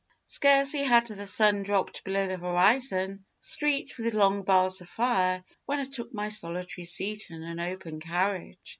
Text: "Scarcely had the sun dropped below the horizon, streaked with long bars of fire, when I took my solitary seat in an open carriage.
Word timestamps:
"Scarcely 0.25 0.81
had 0.81 1.05
the 1.05 1.27
sun 1.27 1.61
dropped 1.61 2.03
below 2.03 2.25
the 2.25 2.37
horizon, 2.39 3.23
streaked 3.37 3.99
with 3.99 4.15
long 4.15 4.41
bars 4.41 4.81
of 4.81 4.89
fire, 4.89 5.43
when 5.67 5.77
I 5.77 5.83
took 5.83 6.11
my 6.11 6.29
solitary 6.29 6.85
seat 6.85 7.27
in 7.29 7.43
an 7.43 7.59
open 7.59 7.99
carriage. 7.99 8.57